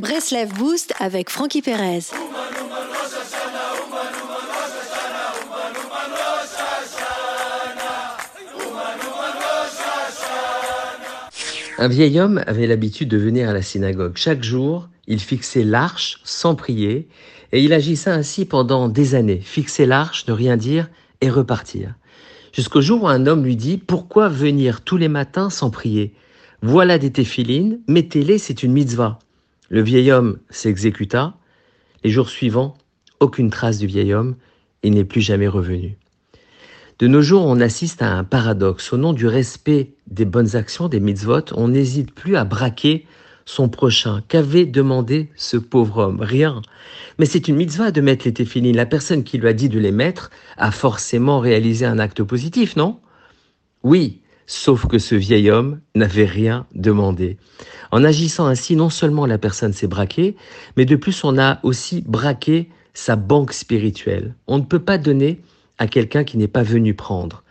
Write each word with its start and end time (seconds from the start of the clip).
Breslev 0.00 0.54
Boost 0.54 0.94
avec 0.98 1.28
Frankie 1.28 1.60
Perez. 1.60 2.04
Un 11.76 11.88
vieil 11.88 12.18
homme 12.18 12.42
avait 12.46 12.66
l'habitude 12.66 13.10
de 13.10 13.18
venir 13.18 13.50
à 13.50 13.52
la 13.52 13.60
synagogue. 13.60 14.12
Chaque 14.14 14.42
jour, 14.42 14.88
il 15.06 15.20
fixait 15.20 15.64
l'arche 15.64 16.20
sans 16.24 16.54
prier, 16.54 17.06
et 17.52 17.62
il 17.62 17.74
agissait 17.74 18.08
ainsi 18.08 18.46
pendant 18.46 18.88
des 18.88 19.14
années. 19.14 19.42
Fixer 19.44 19.84
l'arche, 19.84 20.26
ne 20.28 20.32
rien 20.32 20.56
dire 20.56 20.88
et 21.20 21.28
repartir. 21.28 21.92
Jusqu'au 22.54 22.80
jour 22.80 23.02
où 23.02 23.08
un 23.08 23.26
homme 23.26 23.44
lui 23.44 23.56
dit 23.56 23.76
Pourquoi 23.76 24.30
venir 24.30 24.80
tous 24.80 24.96
les 24.96 25.08
matins 25.08 25.50
sans 25.50 25.68
prier? 25.68 26.14
Voilà 26.62 26.96
des 26.96 27.10
téphilines, 27.10 27.80
mettez-les, 27.86 28.38
c'est 28.38 28.62
une 28.62 28.72
mitzvah. 28.72 29.18
Le 29.70 29.82
vieil 29.82 30.10
homme 30.10 30.38
s'exécuta. 30.50 31.34
Les 32.02 32.10
jours 32.10 32.28
suivants, 32.28 32.76
aucune 33.20 33.50
trace 33.50 33.78
du 33.78 33.86
vieil 33.86 34.12
homme, 34.12 34.34
il 34.82 34.94
n'est 34.94 35.04
plus 35.04 35.20
jamais 35.20 35.46
revenu. 35.46 35.96
De 36.98 37.06
nos 37.06 37.22
jours, 37.22 37.46
on 37.46 37.60
assiste 37.60 38.02
à 38.02 38.12
un 38.12 38.24
paradoxe. 38.24 38.92
Au 38.92 38.96
nom 38.96 39.12
du 39.12 39.28
respect 39.28 39.92
des 40.08 40.24
bonnes 40.24 40.56
actions, 40.56 40.88
des 40.88 40.98
mitzvot, 40.98 41.52
on 41.54 41.68
n'hésite 41.68 42.12
plus 42.12 42.34
à 42.34 42.44
braquer 42.44 43.06
son 43.46 43.68
prochain. 43.68 44.22
Qu'avait 44.26 44.66
demandé 44.66 45.30
ce 45.36 45.56
pauvre 45.56 45.98
homme? 45.98 46.20
Rien. 46.20 46.62
Mais 47.18 47.26
c'est 47.26 47.46
une 47.46 47.56
mitzvah 47.56 47.92
de 47.92 48.00
mettre 48.00 48.26
les 48.26 48.34
téphilines. 48.34 48.76
La 48.76 48.86
personne 48.86 49.22
qui 49.22 49.38
lui 49.38 49.46
a 49.46 49.52
dit 49.52 49.68
de 49.68 49.78
les 49.78 49.92
mettre 49.92 50.30
a 50.56 50.72
forcément 50.72 51.38
réalisé 51.38 51.86
un 51.86 52.00
acte 52.00 52.24
positif, 52.24 52.74
non? 52.74 52.98
Oui, 53.84 54.20
sauf 54.50 54.86
que 54.86 54.98
ce 54.98 55.14
vieil 55.14 55.48
homme 55.48 55.80
n'avait 55.94 56.24
rien 56.24 56.66
demandé. 56.74 57.36
En 57.92 58.02
agissant 58.02 58.46
ainsi, 58.46 58.74
non 58.74 58.90
seulement 58.90 59.24
la 59.24 59.38
personne 59.38 59.72
s'est 59.72 59.86
braquée, 59.86 60.34
mais 60.76 60.84
de 60.84 60.96
plus 60.96 61.22
on 61.22 61.38
a 61.38 61.60
aussi 61.62 62.02
braqué 62.04 62.68
sa 62.92 63.14
banque 63.14 63.52
spirituelle. 63.52 64.34
On 64.48 64.58
ne 64.58 64.64
peut 64.64 64.80
pas 64.80 64.98
donner 64.98 65.40
à 65.78 65.86
quelqu'un 65.86 66.24
qui 66.24 66.36
n'est 66.36 66.48
pas 66.48 66.64
venu 66.64 66.94
prendre. 66.94 67.44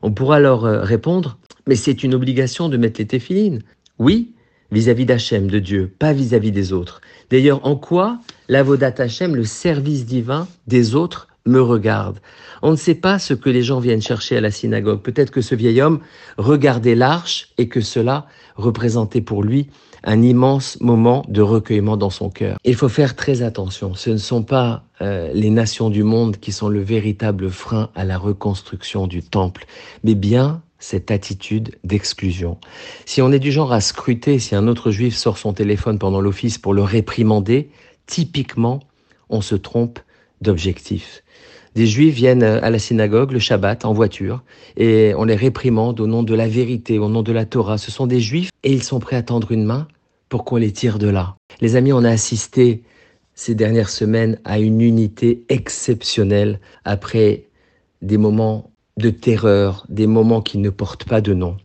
On 0.00 0.12
pourra 0.12 0.36
alors 0.36 0.64
euh, 0.64 0.80
répondre, 0.80 1.36
mais 1.66 1.76
c'est 1.76 2.02
une 2.02 2.14
obligation 2.14 2.70
de 2.70 2.78
mettre 2.78 3.00
les 3.00 3.06
téphilines. 3.06 3.60
Oui, 3.98 4.32
vis-à-vis 4.72 5.04
d'Hachem, 5.04 5.50
de 5.50 5.58
Dieu, 5.58 5.92
pas 5.98 6.14
vis-à-vis 6.14 6.52
des 6.52 6.72
autres. 6.72 7.02
D'ailleurs, 7.28 7.66
en 7.66 7.76
quoi 7.76 8.18
l'avodat 8.48 8.94
Hachem, 8.96 9.36
le 9.36 9.44
service 9.44 10.06
divin 10.06 10.48
des 10.66 10.94
autres, 10.94 11.28
me 11.46 11.60
regarde. 11.60 12.18
On 12.62 12.72
ne 12.72 12.76
sait 12.76 12.94
pas 12.94 13.18
ce 13.18 13.34
que 13.34 13.50
les 13.50 13.62
gens 13.62 13.80
viennent 13.80 14.02
chercher 14.02 14.36
à 14.36 14.40
la 14.40 14.50
synagogue. 14.50 15.00
Peut-être 15.00 15.30
que 15.30 15.40
ce 15.40 15.54
vieil 15.54 15.80
homme 15.80 16.00
regardait 16.36 16.94
l'arche 16.94 17.48
et 17.58 17.68
que 17.68 17.80
cela 17.80 18.26
représentait 18.56 19.20
pour 19.20 19.42
lui 19.42 19.68
un 20.04 20.22
immense 20.22 20.80
moment 20.80 21.24
de 21.28 21.42
recueillement 21.42 21.96
dans 21.96 22.10
son 22.10 22.30
cœur. 22.30 22.58
Il 22.64 22.76
faut 22.76 22.88
faire 22.88 23.16
très 23.16 23.42
attention. 23.42 23.94
Ce 23.94 24.10
ne 24.10 24.16
sont 24.16 24.42
pas 24.42 24.84
euh, 25.02 25.30
les 25.34 25.50
nations 25.50 25.90
du 25.90 26.04
monde 26.04 26.36
qui 26.38 26.52
sont 26.52 26.68
le 26.68 26.80
véritable 26.80 27.50
frein 27.50 27.90
à 27.94 28.04
la 28.04 28.16
reconstruction 28.16 29.06
du 29.06 29.22
temple, 29.22 29.66
mais 30.04 30.14
bien 30.14 30.62
cette 30.78 31.10
attitude 31.10 31.74
d'exclusion. 31.84 32.58
Si 33.06 33.20
on 33.22 33.32
est 33.32 33.38
du 33.38 33.50
genre 33.50 33.72
à 33.72 33.80
scruter 33.80 34.38
si 34.38 34.54
un 34.54 34.68
autre 34.68 34.90
juif 34.90 35.16
sort 35.16 35.38
son 35.38 35.52
téléphone 35.52 35.98
pendant 35.98 36.20
l'office 36.20 36.58
pour 36.58 36.74
le 36.74 36.82
réprimander, 36.82 37.70
typiquement, 38.06 38.80
on 39.28 39.40
se 39.40 39.56
trompe 39.56 39.98
d'objectif. 40.40 41.22
Des 41.74 41.86
juifs 41.86 42.14
viennent 42.14 42.42
à 42.42 42.70
la 42.70 42.78
synagogue 42.78 43.32
le 43.32 43.38
Shabbat 43.38 43.84
en 43.84 43.92
voiture 43.92 44.42
et 44.78 45.12
on 45.16 45.24
les 45.24 45.34
réprimande 45.34 46.00
au 46.00 46.06
nom 46.06 46.22
de 46.22 46.34
la 46.34 46.48
vérité, 46.48 46.98
au 46.98 47.10
nom 47.10 47.22
de 47.22 47.32
la 47.32 47.44
Torah. 47.44 47.76
Ce 47.76 47.90
sont 47.90 48.06
des 48.06 48.20
juifs 48.20 48.50
et 48.62 48.72
ils 48.72 48.82
sont 48.82 48.98
prêts 48.98 49.16
à 49.16 49.22
tendre 49.22 49.52
une 49.52 49.64
main 49.64 49.86
pour 50.30 50.44
qu'on 50.44 50.56
les 50.56 50.72
tire 50.72 50.98
de 50.98 51.08
là. 51.08 51.36
Les 51.60 51.76
amis, 51.76 51.92
on 51.92 52.02
a 52.02 52.10
assisté 52.10 52.82
ces 53.34 53.54
dernières 53.54 53.90
semaines 53.90 54.38
à 54.44 54.58
une 54.58 54.80
unité 54.80 55.44
exceptionnelle 55.50 56.60
après 56.86 57.44
des 58.00 58.16
moments 58.16 58.70
de 58.96 59.10
terreur, 59.10 59.84
des 59.90 60.06
moments 60.06 60.40
qui 60.40 60.56
ne 60.56 60.70
portent 60.70 61.04
pas 61.04 61.20
de 61.20 61.34
nom. 61.34 61.58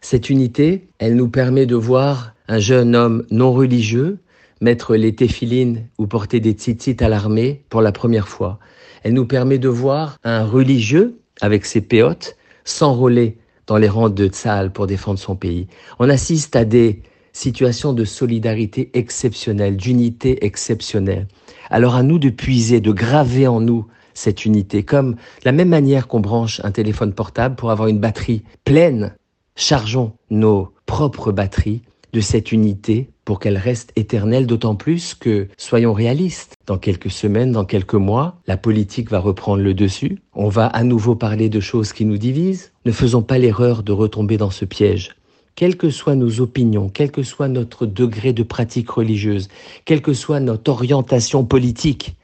Cette 0.00 0.30
unité, 0.30 0.88
elle 0.98 1.16
nous 1.16 1.28
permet 1.28 1.66
de 1.66 1.76
voir 1.76 2.32
un 2.48 2.58
jeune 2.58 2.96
homme 2.96 3.26
non 3.30 3.52
religieux 3.52 4.18
mettre 4.60 4.96
les 4.96 5.14
téphilines 5.14 5.88
ou 5.98 6.06
porter 6.06 6.40
des 6.40 6.52
tzitzit 6.52 6.96
à 7.00 7.08
l'armée 7.08 7.64
pour 7.68 7.82
la 7.82 7.92
première 7.92 8.28
fois. 8.28 8.58
Elle 9.02 9.14
nous 9.14 9.26
permet 9.26 9.58
de 9.58 9.68
voir 9.68 10.18
un 10.24 10.44
religieux 10.44 11.20
avec 11.40 11.64
ses 11.64 11.80
péotes 11.80 12.36
s'enrôler 12.64 13.38
dans 13.66 13.76
les 13.76 13.88
rangs 13.88 14.10
de 14.10 14.26
Tzal 14.26 14.72
pour 14.72 14.86
défendre 14.86 15.18
son 15.18 15.36
pays. 15.36 15.68
On 15.98 16.08
assiste 16.08 16.56
à 16.56 16.64
des 16.64 17.02
situations 17.32 17.92
de 17.92 18.04
solidarité 18.04 18.90
exceptionnelle, 18.94 19.76
d'unité 19.76 20.44
exceptionnelle. 20.44 21.28
Alors 21.70 21.94
à 21.94 22.02
nous 22.02 22.18
de 22.18 22.30
puiser, 22.30 22.80
de 22.80 22.92
graver 22.92 23.46
en 23.46 23.60
nous 23.60 23.86
cette 24.14 24.44
unité, 24.44 24.82
comme 24.82 25.16
la 25.44 25.52
même 25.52 25.68
manière 25.68 26.08
qu'on 26.08 26.20
branche 26.20 26.60
un 26.64 26.72
téléphone 26.72 27.12
portable 27.12 27.54
pour 27.54 27.70
avoir 27.70 27.88
une 27.88 28.00
batterie 28.00 28.42
pleine. 28.64 29.14
Chargeons 29.54 30.12
nos 30.30 30.72
propres 30.86 31.30
batteries 31.30 31.82
de 32.12 32.20
cette 32.20 32.52
unité 32.52 33.10
pour 33.24 33.40
qu'elle 33.40 33.58
reste 33.58 33.92
éternelle, 33.96 34.46
d'autant 34.46 34.74
plus 34.74 35.14
que, 35.14 35.48
soyons 35.58 35.92
réalistes, 35.92 36.54
dans 36.66 36.78
quelques 36.78 37.10
semaines, 37.10 37.52
dans 37.52 37.64
quelques 37.64 37.94
mois, 37.94 38.40
la 38.46 38.56
politique 38.56 39.10
va 39.10 39.18
reprendre 39.18 39.62
le 39.62 39.74
dessus, 39.74 40.18
on 40.34 40.48
va 40.48 40.66
à 40.66 40.82
nouveau 40.82 41.14
parler 41.14 41.48
de 41.48 41.60
choses 41.60 41.92
qui 41.92 42.04
nous 42.04 42.18
divisent. 42.18 42.72
Ne 42.86 42.92
faisons 42.92 43.22
pas 43.22 43.38
l'erreur 43.38 43.82
de 43.82 43.92
retomber 43.92 44.38
dans 44.38 44.50
ce 44.50 44.64
piège. 44.64 45.14
Quelles 45.54 45.76
que 45.76 45.90
soient 45.90 46.14
nos 46.14 46.40
opinions, 46.40 46.88
quel 46.88 47.10
que 47.10 47.22
soit 47.22 47.48
notre 47.48 47.84
degré 47.84 48.32
de 48.32 48.44
pratique 48.44 48.90
religieuse, 48.90 49.48
quelle 49.84 50.02
que 50.02 50.14
soit 50.14 50.40
notre 50.40 50.70
orientation 50.70 51.44
politique, 51.44 52.16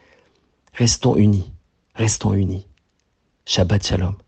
restons 0.73 1.17
unis, 1.17 1.53
restons 1.95 2.33
unis. 2.33 2.67
Shabbat 3.45 3.85
Shalom. 3.87 4.24